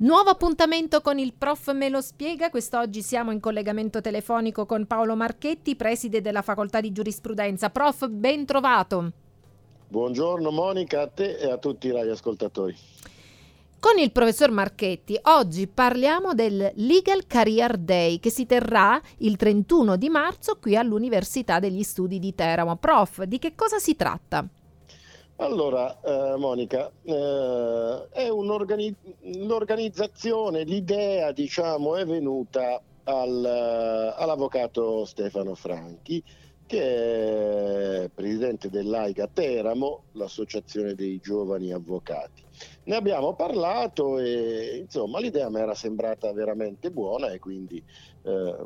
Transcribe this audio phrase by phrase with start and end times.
[0.00, 2.50] Nuovo appuntamento con il prof me lo spiega.
[2.50, 7.70] Quest'oggi siamo in collegamento telefonico con Paolo Marchetti, preside della facoltà di giurisprudenza.
[7.70, 9.10] Prof, ben trovato.
[9.88, 12.76] Buongiorno Monica, a te e a tutti i radioascoltatori.
[13.80, 19.96] Con il professor Marchetti oggi parliamo del Legal Career Day che si terrà il 31
[19.96, 22.76] di marzo qui all'Università degli Studi di Teramo.
[22.76, 24.46] Prof, di che cosa si tratta?
[25.40, 33.44] Allora, eh, Monica, eh, è un'organizzazione, l'idea diciamo è venuta al,
[34.16, 36.20] all'avvocato Stefano Franchi,
[36.66, 42.42] che è presidente dell'AIGA Teramo, l'associazione dei giovani avvocati.
[42.84, 47.80] Ne abbiamo parlato e insomma l'idea mi era sembrata veramente buona e quindi
[48.22, 48.56] eh,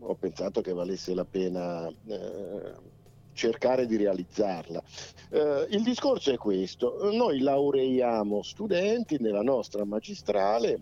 [0.00, 3.04] ho pensato che valesse la pena eh,
[3.36, 4.82] cercare di realizzarla.
[5.30, 10.80] Eh, il discorso è questo, noi laureiamo studenti nella nostra magistrale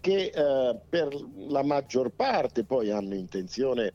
[0.00, 1.08] che eh, per
[1.48, 3.94] la maggior parte poi hanno intenzione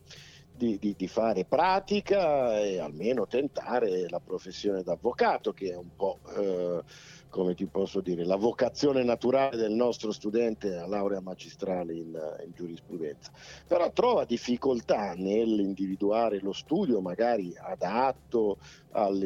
[0.53, 6.19] di, di, di, fare pratica e almeno tentare la professione d'avvocato che è un po'
[6.37, 6.83] eh,
[7.31, 12.07] come ti posso dire, la vocazione naturale del nostro studente a laurea magistrale in,
[12.45, 13.31] in, giurisprudenza,
[13.65, 18.59] però trova difficoltà nell'individuare lo studio magari adatto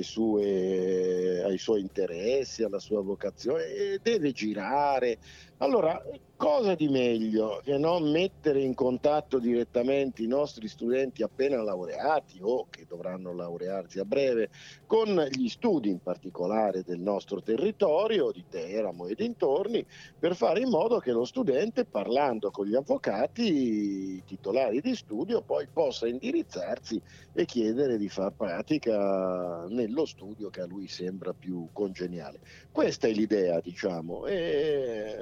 [0.03, 5.17] sue, ai suoi interessi, alla sua vocazione, deve girare.
[5.59, 6.02] Allora,
[6.36, 12.67] cosa di meglio che non mettere in contatto direttamente i nostri studenti appena laureati o
[12.70, 14.50] che dovranno laurearsi a breve
[14.86, 19.86] con gli studi in particolare del nostro territorio, di Teramo e dintorni,
[20.20, 25.67] per fare in modo che lo studente, parlando con gli avvocati titolari di studio, poi
[25.72, 27.02] possa indirizzarsi
[27.34, 32.42] e chiedere di far pratica nello studio che a lui sembra più congeniale.
[32.72, 35.15] Questa è l'idea, diciamo, e,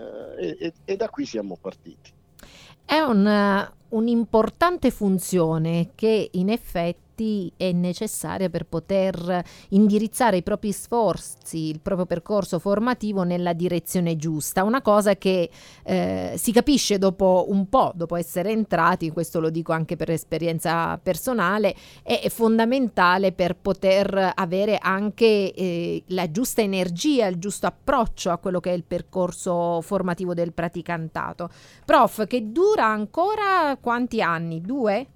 [0.51, 2.11] e, e da qui siamo partiti.
[2.85, 10.71] È un, un'importante funzione che in effetti effetti è necessaria per poter indirizzare i propri
[10.71, 14.63] sforzi, il proprio percorso formativo nella direzione giusta.
[14.63, 15.49] Una cosa che
[15.83, 20.97] eh, si capisce dopo un po', dopo essere entrati, questo lo dico anche per esperienza
[20.97, 28.37] personale, è fondamentale per poter avere anche eh, la giusta energia, il giusto approccio a
[28.37, 31.49] quello che è il percorso formativo del praticantato.
[31.85, 34.61] Prof, che dura ancora quanti anni?
[34.61, 35.07] Due?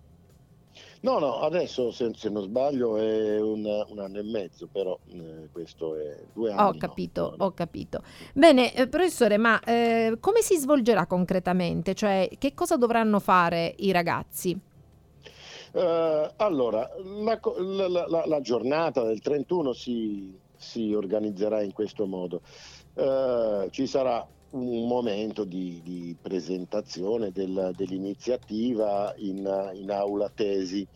[1.01, 5.47] No, no, adesso se, se non sbaglio è un, un, anno e mezzo, però eh,
[5.51, 6.61] questo è due anni.
[6.61, 8.01] Ho capito, no, ho capito.
[8.33, 11.93] Bene, eh, professore, ma eh, come si svolgerà concretamente?
[11.93, 14.59] Cioè, che cosa dovranno fare i ragazzi?
[15.73, 22.41] Uh, allora, la, la, la, la, giornata del 31 si, si organizzerà in questo modo.
[22.95, 30.87] Uh, ci sarà un momento di, di presentazione del, dell'iniziativa in, in, aula tesi.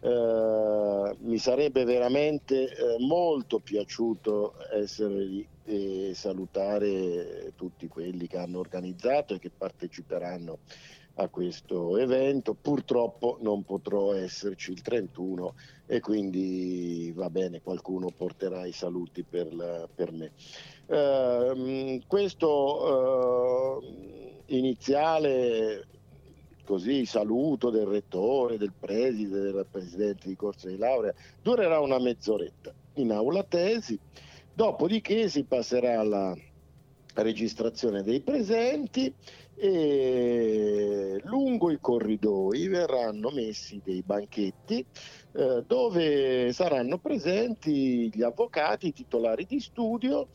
[0.00, 8.58] Eh, mi sarebbe veramente eh, molto piaciuto essere lì e salutare tutti quelli che hanno
[8.58, 10.58] organizzato e che parteciperanno
[11.18, 12.54] a questo evento.
[12.54, 15.54] Purtroppo non potrò esserci il 31
[15.86, 20.32] e quindi va bene, qualcuno porterà i saluti per, la, per me.
[20.86, 25.86] Uh, questo uh, iniziale
[26.64, 32.74] così saluto del rettore, del preside, del presidente di corso di laurea durerà una mezz'oretta
[32.94, 33.98] in aula tesi,
[34.52, 36.36] dopodiché si passerà alla
[37.22, 39.12] registrazione dei presenti
[39.54, 44.86] e lungo i corridoi verranno messi dei banchetti
[45.32, 50.28] eh, dove saranno presenti gli avvocati titolari di studio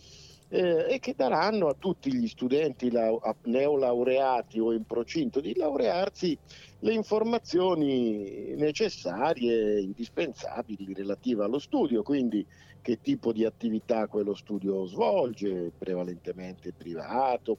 [0.54, 6.38] eh, e che daranno a tutti gli studenti lau- neolaureati o in procinto di laurearsi
[6.80, 12.46] le informazioni necessarie, indispensabili relative allo studio, quindi
[12.82, 17.58] che tipo di attività quello studio svolge, prevalentemente privato,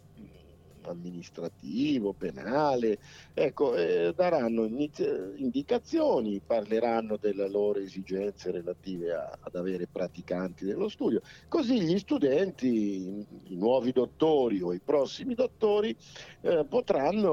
[0.90, 2.98] amministrativo, penale,
[3.32, 11.20] ecco, eh, daranno indicazioni, parleranno delle loro esigenze relative a, ad avere praticanti dello studio,
[11.48, 15.96] così gli studenti, i nuovi dottori o i prossimi dottori
[16.40, 17.32] eh, potranno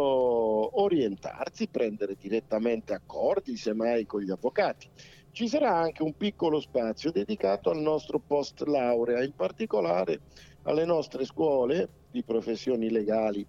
[0.82, 4.88] orientarsi, prendere direttamente accordi, semmai con gli avvocati.
[5.34, 10.20] Ci sarà anche un piccolo spazio dedicato al nostro post laurea, in particolare
[10.64, 13.46] alle nostre scuole di professioni legali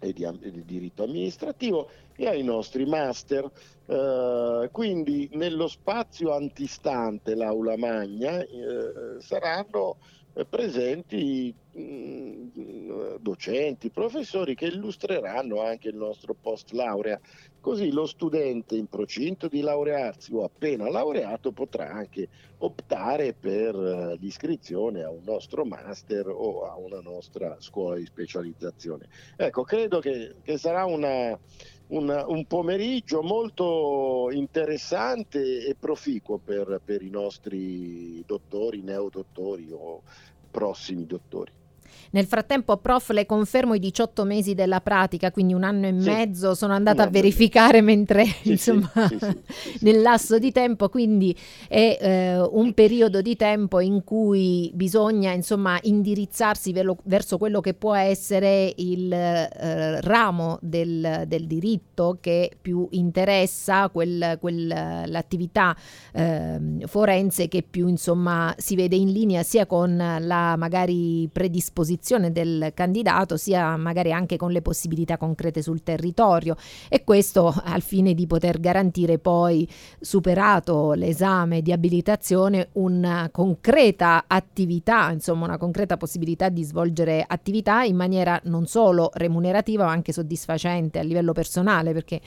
[0.00, 3.50] e di, di diritto amministrativo e ai nostri master.
[3.86, 9.98] Eh, quindi nello spazio antistante l'aula magna eh, saranno
[10.48, 17.20] presenti mh, mm, docenti, professori che illustreranno anche il nostro post laurea.
[17.60, 22.28] Così lo studente in procinto di laurearsi o appena laureato potrà anche
[22.58, 29.08] optare per eh, l'iscrizione a un nostro master o a una nostra scuola di specializzazione.
[29.36, 31.38] Ecco, credo che, che sarà una,
[31.88, 40.02] un, un, pomeriggio molto interessante e proficuo per, per i nostri dottori, neodottori o
[40.50, 41.52] prossimi dottori.
[42.10, 46.08] Nel frattempo, prof, le confermo i 18 mesi della pratica, quindi un anno e sì.
[46.08, 49.18] mezzo, sono andata a verificare mentre, sì, insomma, sì,
[49.80, 51.36] nel lasso di tempo, quindi
[51.68, 57.74] è eh, un periodo di tempo in cui bisogna, insomma, indirizzarsi velo- verso quello che
[57.74, 65.76] può essere il eh, ramo del, del, diritto che più interessa quel, quel, l'attività
[66.12, 72.32] eh, forense che più, insomma, si vede in linea sia con la magari predisposizione posizione
[72.32, 76.56] del candidato sia magari anche con le possibilità concrete sul territorio.
[76.88, 79.68] E questo al fine di poter garantire poi
[80.00, 87.96] superato l'esame di abilitazione una concreta attività, insomma una concreta possibilità di svolgere attività in
[87.96, 92.20] maniera non solo remunerativa ma anche soddisfacente a livello personale perché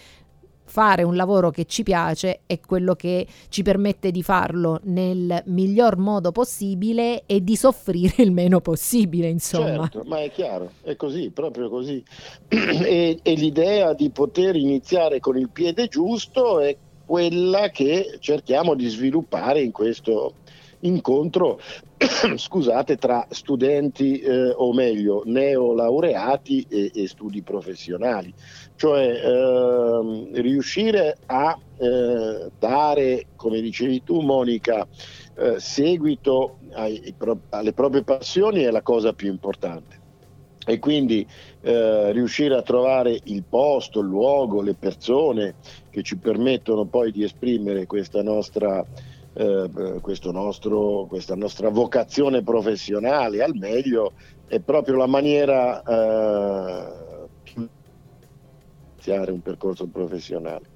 [0.77, 5.97] fare un lavoro che ci piace è quello che ci permette di farlo nel miglior
[5.97, 9.89] modo possibile e di soffrire il meno possibile, insomma.
[9.89, 12.03] Certo, ma è chiaro, è così, proprio così.
[12.47, 16.77] e, e l'idea di poter iniziare con il piede giusto è
[17.07, 20.35] quella che cerchiamo di sviluppare in questo
[20.81, 21.59] incontro
[22.35, 28.33] scusate, tra studenti eh, o meglio neolaureati e, e studi professionali,
[28.75, 34.87] cioè eh, riuscire a eh, dare, come dicevi tu Monica,
[35.35, 37.13] eh, seguito ai,
[37.49, 40.05] alle proprie passioni è la cosa più importante.
[40.69, 41.25] E quindi
[41.61, 45.55] eh, riuscire a trovare il posto, il luogo, le persone
[45.89, 48.85] che ci permettono poi di esprimere questa nostra
[50.31, 54.13] nostro, questa nostra vocazione professionale al meglio
[54.47, 57.69] è proprio la maniera eh, di
[58.93, 60.75] iniziare un percorso professionale.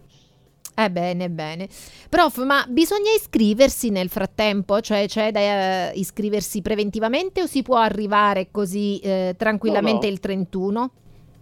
[0.73, 1.67] Eh bene, bene.
[2.09, 4.79] Prof, ma bisogna iscriversi nel frattempo?
[4.79, 10.13] Cioè c'è da uh, iscriversi preventivamente o si può arrivare così eh, tranquillamente no, no.
[10.13, 10.91] il 31?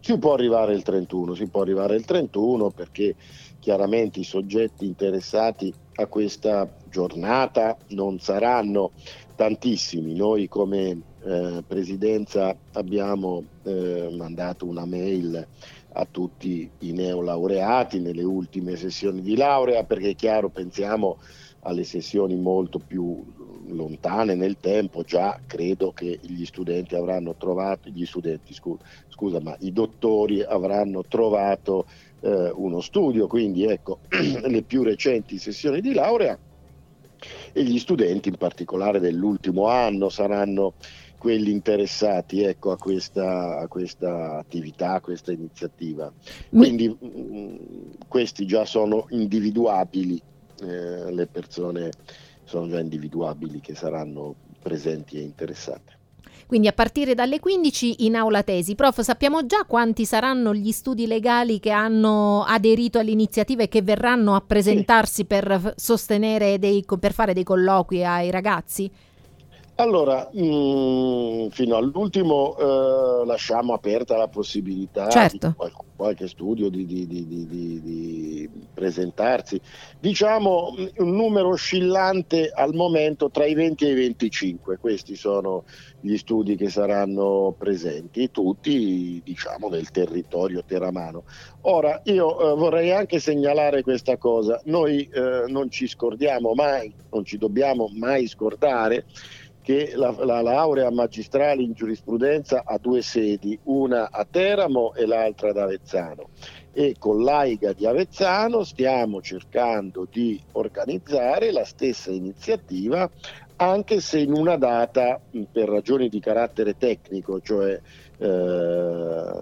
[0.01, 3.15] Si può arrivare il 31, si può arrivare il 31 perché
[3.59, 8.91] chiaramente i soggetti interessati a questa giornata non saranno
[9.35, 10.15] tantissimi.
[10.15, 15.45] Noi come eh, presidenza abbiamo eh, mandato una mail
[15.93, 21.17] a tutti i neolaureati nelle ultime sessioni di laurea perché è chiaro pensiamo
[21.61, 23.21] alle sessioni molto più
[23.69, 29.55] lontane nel tempo, già credo che gli studenti avranno trovato, gli studenti scusa, scusa ma
[29.59, 31.85] i dottori avranno trovato
[32.21, 36.37] eh, uno studio, quindi ecco le più recenti sessioni di laurea
[37.51, 40.73] e gli studenti in particolare dell'ultimo anno saranno
[41.17, 46.11] quelli interessati ecco, a, questa, a, questa, attività, a questa iniziativa.
[46.49, 47.55] Quindi mh, mm,
[48.07, 50.19] questi già sono individuabili,
[50.61, 51.91] eh, le persone
[52.49, 55.97] sono già individuabili che saranno presenti e interessate.
[56.47, 58.73] Quindi a partire dalle 15 in aula tesi.
[58.73, 64.33] Prof, sappiamo già quanti saranno gli studi legali che hanno aderito all'iniziativa e che verranno
[64.33, 65.25] a presentarsi sì.
[65.25, 68.91] per sostenere dei, per fare dei colloqui ai ragazzi?
[69.79, 75.47] Allora, mh, mm, fino all'ultimo eh, lasciamo aperta la possibilità certo.
[75.47, 79.59] di qualche, qualche studio di, di, di, di, presentarsi.
[79.97, 85.63] Diciamo mm, un numero oscillante al momento tra i 20 e i 25, questi sono
[86.01, 91.23] gli studi che saranno presenti, tutti diciamo del territorio teramano.
[91.61, 97.23] Ora, io eh, vorrei anche segnalare questa cosa, noi eh, non ci scordiamo mai, non
[97.23, 99.05] ci dobbiamo mai scordare
[99.69, 105.51] che la, la, laurea magistrale in giurisprudenza ha due sedi, una a Teramo e l'altra
[105.51, 106.29] ad Avezzano.
[106.73, 113.07] E con l'AIGA di Avezzano stiamo cercando di organizzare la stessa iniziativa
[113.57, 115.21] anche se in una data
[115.51, 117.79] per ragioni di carattere tecnico, cioè
[118.17, 118.25] eh,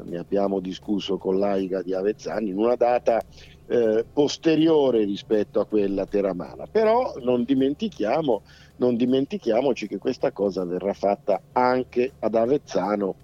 [0.04, 3.24] ne abbiamo discusso con l'AIGA di Avezzano, in una data
[3.68, 6.66] eh, posteriore rispetto a quella teramana.
[6.68, 8.44] Però non dimentichiamo
[8.78, 13.18] non dimentichiamoci che questa cosa verrà fatta anche ad Avezzano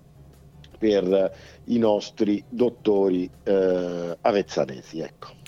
[0.78, 1.32] per
[1.66, 5.00] i nostri dottori eh, avezzanesi.
[5.00, 5.43] Ecco.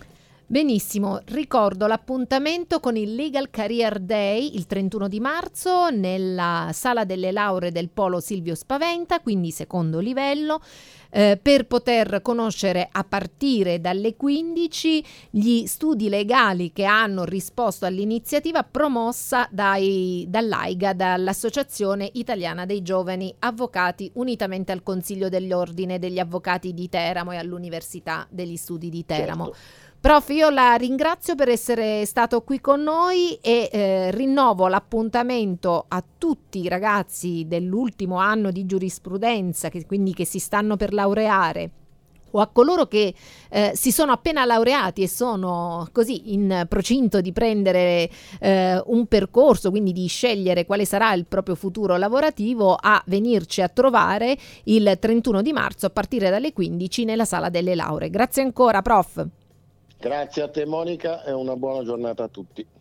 [0.47, 7.31] Benissimo, ricordo l'appuntamento con il Legal Career Day il 31 di marzo nella sala delle
[7.31, 10.61] lauree del Polo Silvio Spaventa, quindi secondo livello,
[11.09, 18.61] eh, per poter conoscere a partire dalle 15 gli studi legali che hanno risposto all'iniziativa
[18.61, 26.87] promossa dai, dall'AIGA, dall'Associazione Italiana dei Giovani Avvocati, unitamente al Consiglio dell'Ordine degli Avvocati di
[26.87, 29.45] Teramo e all'Università degli Studi di Teramo.
[29.45, 29.93] Certo.
[30.05, 36.03] Prof, io la ringrazio per essere stato qui con noi e eh, rinnovo l'appuntamento a
[36.19, 41.71] tutti i ragazzi dell'ultimo anno di giurisprudenza, che, quindi che si stanno per laureare
[42.29, 43.15] o a coloro che
[43.49, 48.07] eh, si sono appena laureati e sono così in procinto di prendere
[48.39, 53.69] eh, un percorso, quindi di scegliere quale sarà il proprio futuro lavorativo, a venirci a
[53.69, 58.11] trovare il 31 di marzo a partire dalle 15 nella sala delle lauree.
[58.11, 59.27] Grazie ancora, prof.
[59.97, 62.74] Grazie a te Monica e una buona giornata a tutti.